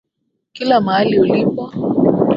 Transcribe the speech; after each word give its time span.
Kila 0.53 0.81
mahali 0.81 1.15
ulipo 1.19 1.65